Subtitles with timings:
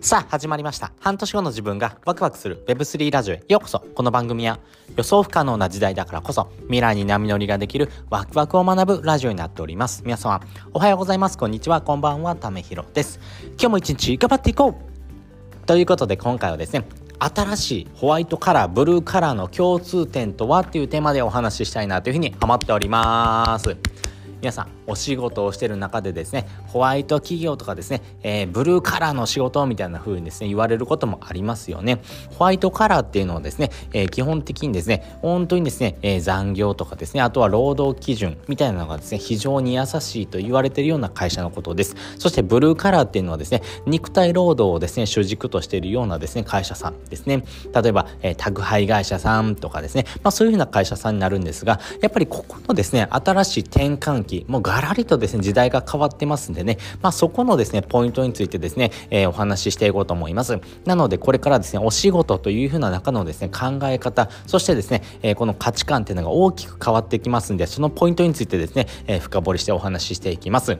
[0.00, 0.92] さあ始まりました。
[1.00, 3.80] 半年後の自分がワクワクする Web3 ラジオへようこそ。
[3.80, 4.60] この番組は
[4.96, 10.02] 予想不可能な時代だからこそ未来に波乗りができるワクワクを学ぶラジオになっております。
[10.04, 10.40] 皆様
[10.72, 11.36] おはようございます。
[11.36, 11.80] こんにちは。
[11.80, 13.18] こんばんはためひろです。
[13.60, 15.66] 今日も一日頑張っていこう。
[15.66, 16.84] ということで今回はですね
[17.18, 23.76] 新しいホワイトカラーブルーカラーの共通点とはっていうテーマでお話ししたいなというふうに思っております。
[24.40, 32.00] 皆さんお仕事をしてる中でですねホワイト企業とかですね、えー、ブルーカラーの仕事みたいな風にですね言われることもありますよね。
[32.38, 41.96] ホワイトカラーっていうのはですね、えー、基本的にですね本当にですね、えー、残業とかですねあとは労働基準みたいなのがですね非常に優しいと言われてるような会社のことです。
[42.18, 47.44] そしてブルーカラーっていうのはですね肉体労働をですね主軸としているようなですね会社さんですね。
[47.74, 56.78] 例えば、え宅配会社さんとかですねまあそういうふうな会社さんになるんですがやっぱりここのですね新しい転換時もうガラリとですね時代が変わってますんでね。
[57.02, 60.60] まあそこのですねポイントについてですね、えー、お話ししていこうと思います。
[60.84, 70.78] なのでこれからですねお仕事というふうな中のですね考え方そしてですね、えー、この価値観っていうのが大きく変わってきますんでそのポイントについてですね、えー、深掘りしてお話ししていきます。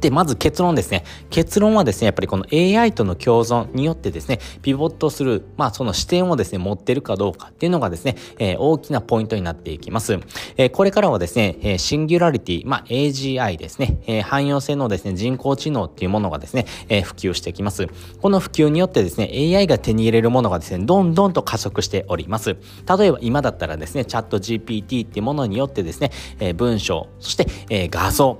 [0.00, 1.04] で、まず結論ですね。
[1.30, 10.18] 結論はですね、やっぱりこの AI との共存によってですね、ピボットする、まあその視点をですね、持ってるかどうかっていうのがですね、えー、大きなポイントになっていきます。
[10.56, 17.86] えー、これからはですね、えー、シンギュラリティ、まあ AGI ですね、え、汎用性のですね、人工知能っていうものがですね、え、普及してきます。
[18.20, 22.56] この普及によってですね、AI が手に入れるものがですね、どんどんと加速しております。
[22.98, 28.38] 例えば今だったらですね、チャット GPT っていうものによってですね、え、文章、そして、え、画像、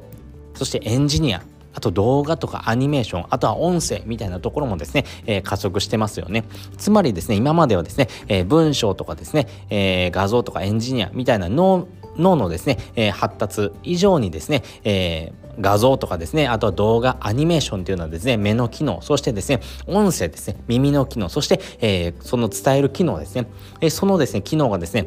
[0.63, 1.43] そしてエンジニア、
[1.75, 6.45] あと動画とかアニメーション、あとは音声みたいなところもですね、えー、加速してますよね。
[6.79, 23.47] つまりですね、今まではですね、えー、文章とかですね、えー、画像とかエンジニアみたいな脳脳のですね、え発達以上にですね、え画像とかですね、あとは動画、アニメーションというのはですね、目の機能、そしてですね、音声ですね、耳の機能、そして、えその伝える機能ですね、
[23.81, 25.07] えそのですね、機能がですね、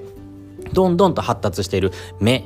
[0.73, 2.43] どんどんと発達している目、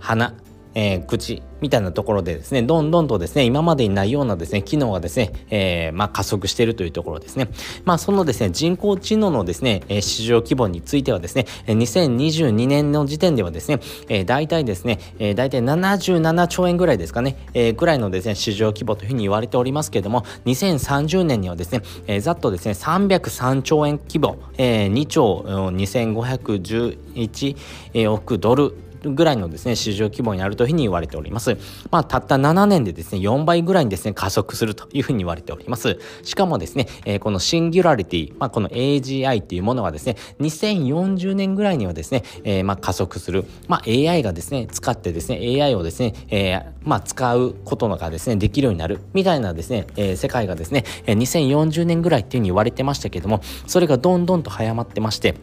[0.00, 0.34] 鼻、
[0.74, 7.48] えー、口みたいなところでですね、どんどんとですね、今までにないようなですね、機能がですね、えー、まあ、加速しているというところですね。
[7.84, 28.74] まあ、そのですね、人工知能のですね、市場規模についてはですね、2022年の時点ではですね、えー、大体ですね、えー、大体77兆円ぐらいですかね、えー、ぐらいのですね、市場規模というふうに言われておりますけれども、2030年にはですね、えー、ざっとですね、303兆円規模、えー、2兆2511億ドル
[29.10, 31.56] ぐらいのですね、市場規模になるというふうに言われております。
[31.90, 35.98] まあ、たった7年でですね、4倍ぐらいにですね、加速するというふうに言われております。
[36.22, 55.34] しかもですね、えー、このシンギュラリティ、まあ、この AGI っていうものがですね、2040年ぐらいにはですね、えー、まあ、加速する、まあ、AI がですね、使ってですね、AI をですね、えー、まあ、使うことがですね、できるようになる、みたいなですね、えー、世界がですね、2040年ぐらいっていうふうに言われてましたけども、それがどんどんと早まってまして、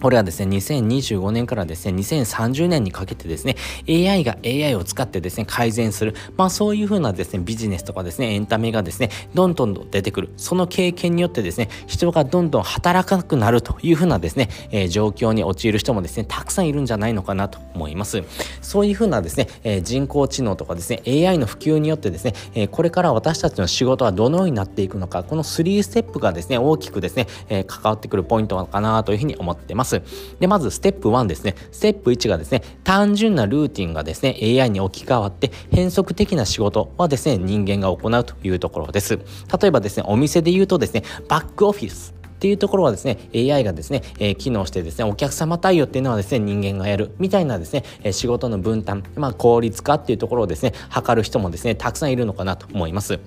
[0.00, 3.56] これはですね、2025年からですね、2030年にかけてですね、
[3.88, 6.14] AI が AI を使ってですね、改善する。
[6.36, 10.30] まあそういうふうなですね、ビジネスとかですね、エンタメがですね、どんどんと出てくる。
[10.36, 18.22] その経験によってですね、人がどんどん働かなくなるというふうなですね、えー、状況に陥る人もですね、たくさんいるんじゃないのかなと思います。
[18.62, 29.87] そういうふうなですね、えー、人工知能とかですね、AI の普及によってですね、えー、これから私たちの仕事はどのようになっていくのか、この3ステップがですね、大きくですね、え関わってくるポイントかなというふうに思ってます。
[29.88, 30.38] ます。
[30.40, 31.54] で、まずステップ1ですね。
[31.72, 39.18] ステップ1がですね、単純なルーティンがですね、AI に置き換わって変則的な仕事はですね、人間が行うというところです。
[39.60, 53.18] 例えばですね、お店で言うとですね、バックオフィスっていうところはですね、AI がですね、えー、機能してですね、お客様対応っていうのはですね、人間がやるみたいなですね、えー、仕事の分担、まあ効率化っていうところをですね、測る人もですね、たくさんいるのかなと思います。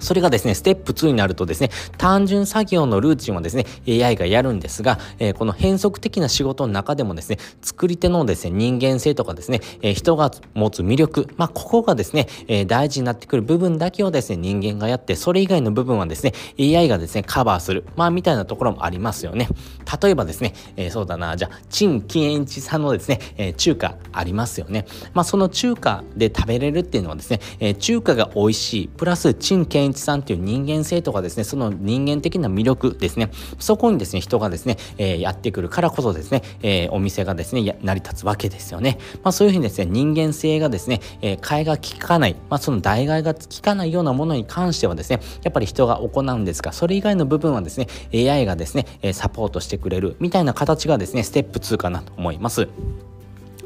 [0.00, 19.48] それがですね、ステップ2になるとですね、単純作業のルーチンはですね、AI がやるんですが、えー、この変則的な仕事の中でもですね、作り手のですね、人間性とかですね、えー、人が持つ魅力、まあ、ここがですね、えー、大事になってくる部分だけをですね、人間がやって、それ以外の部分はですね、AI がですね、カバーする、まあ、みたいなところもありますよね。
[20.02, 24.86] 例えばですね、え、そうだな、じゃあ、陳金一さんのですね、え、中華ありますよね。
[25.14, 38.98] まあ、その中華で食べれるっていうのはですね、え、中華が美味しい、プラス陳健一さんっていう人間性とかですね、その人間的な魅力ですね、そこにですね、人がですね、えー、やってくるからこそですね、えー、お店がですね、成り立つわけですよね。
[39.22, 52.68] まあそういうふうにですね、人間性がですね、えー、替えが利かない、まあその代替えが利かないようなものに関してはですね、やっぱり人が行うんですが、それ以外の部分はですね、AI がですね、サポートしてくれるみたいな形がですね、ステップ2かなと思います。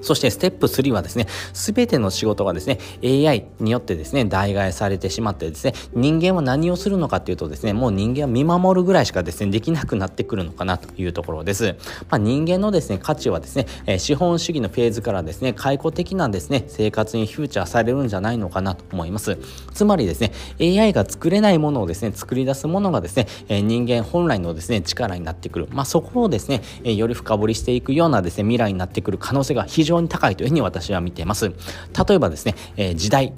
[0.02, 11.76] そしてステップ3はですね、すべての仕事がですね、AI によってですね、代替されてしまってですね、人間は何をするのかっていうとですね、もう人間は見守るぐらいしかですね、できなくなってくるのかなというところです。
[12.10, 13.66] まあ、人間のですね、価値はですね、
[13.98, 19.38] 資本主義のフェーズからですね、解雇的なですね、生活にフューチャーされるんじゃないのかなと思います。
[19.72, 25.68] つまりですね、AI が作れないものをですね、作り出すものがですね、人間本来のですね、力になってくる。
[25.70, 31.48] まあ、そこをですね、より深掘りしていくようなですね、未来になってくる可能性が非常常に高いというふうに私は見ています。
[31.48, 33.32] 例えばですね、えー、時代、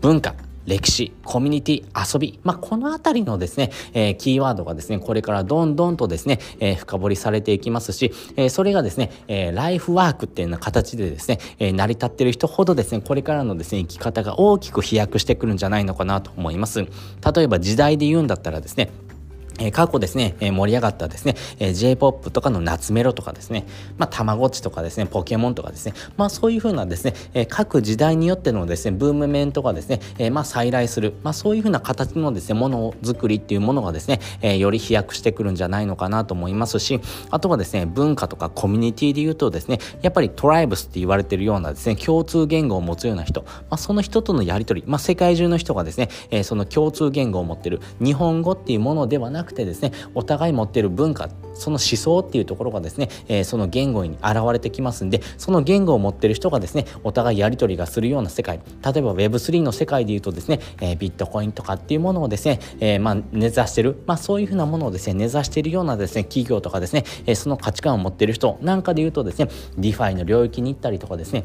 [0.00, 0.34] 文化、
[0.66, 16.80] 歴史、コミュニティ、遊び、まあ、このあたりのですね、えー、キーワードがですね、これからどんどんとですね、えー、深掘りされていきますし、えー、それがですね、えライフワークっていうような形でですね、え成り立ってる人ほどですね、これからのですね、生き方が大きく飛躍してくるんじゃないのかなと思います。
[16.80, 18.90] 例えば時代で言うんだったらですね、
[19.58, 23.66] え、過去ですね、え、盛り上がったですね、え、J-POP とかの夏メロとかですね、
[23.96, 37.00] まあ、たまごっちとかですね、ポケモンとかですね、まあ、そういうふうなですね、え、各時代によってのですね、ブームメントがですね、え、まあ、再来する、まあ、そういうふうな形のですね、ものづくりっていうものがですね、え、より飛躍してくるんじゃないのかなと思いますし、
[37.30, 69.48] あとはですね、文化とかコミュニティで言うとですね、やっぱりトライブスって言われてるようなですね、共通言語を持つような人、まあ、その人とのやりとり、まあ、世界中の人がですね、え、その共通言語を持ってる日本語っていうものではなくくてですねお、互い持ってる文化その思想っていうところがですね、えー、その言語に現れてきますんでその言語を持ってる人がですねお互いやり取りがするような世界例えば Web3 の世界でいうとですね、えー、ビットコインとかっていうものをですね、えー、まあ根ざしてる、まあ、そういうふうなものをですね根ざしているようなですね企業とかですね、え、その価値観を持ってる人なんかでいうとですね
[69.78, 71.44] DeFi の領域に行ったりとかですね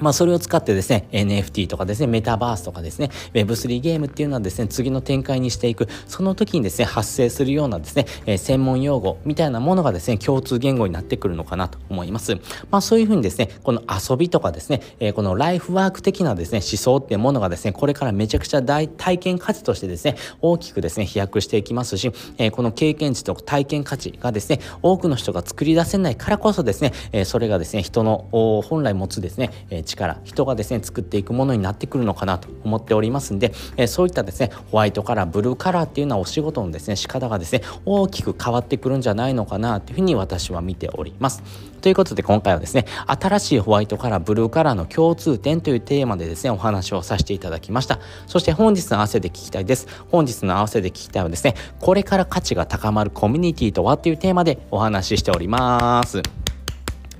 [0.00, 12.36] まあ、それを使ってですね、NFT とかですね、メタバースとかですね、Web3 ゲームっていうのはですね、次の展開にしていく、その時にですね、発生するようなですね、えー、専門用語みたいなものがですね、共通言語になってくるのかなと思います。
[12.70, 41.42] まあ、そういうふうにですね、この遊びとかですね、えー、このライフワーク的なですね、思想っていうものがですね、これからめちゃくちゃ大体験価値としてですね、大きくですね、飛躍していきますし、えー、この経験値と体験価値がですね、多くの人が作り出せないからこそですね、え、それがですね、人の本来持つですね、えー、力、人がですね作っていくものになってくるのかなと思っておりますんで、えそういったですねホワイトカラーブルーカラーっていうのはお仕事のですね仕方がですね大きく変わってくるんじゃないのかなというふうに私は見ております。
[41.80, 47.98] ということで今回はですね新しいホワイトカラーブルーカラーの共通点というテーマでですねお話をさせていただきました。
[48.26, 49.86] そして本日の合わせで聞きたいです。
[50.10, 56.39] 本日の合わせで聞きたいはですねこれから価値が高まるコミュニティとはというテーマでお話ししております。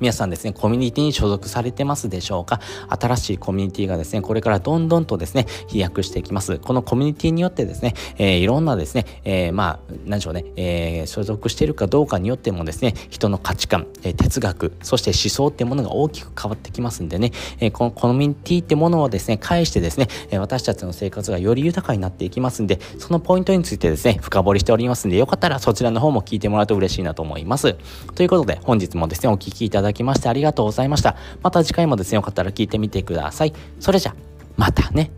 [0.00, 2.60] 皆さんですね、コミュニティに所属されてますでしょうか？
[2.88, 6.58] 新しいコミュニティがですね、これからどんどんとですね、飛躍していきます。
[6.58, 20.08] このコミュニティによってですね、えー、いろんなですね、えー、まあ、何でしょうね、えー、所属しているかどうかによってもですね、人の価値観、え哲学、そして思想ってものが大きく変わってきますんでね、えこのコミュニティってものをですね、介してですね、
[20.38, 27.76] 私たちの生活がより豊かになっていきますんで、そのポイントについてですね、深掘りしておりますんで、よかったらそちらの方も聞いてもらうと嬉しいなと思います。
[28.14, 31.16] ということで、本日もですね、お聴きいただきだきましてありがとうございました。
[31.42, 33.52] また次回もですね、よかったら聞いてみてください。
[33.78, 34.14] それじゃ、
[34.56, 35.10] またね。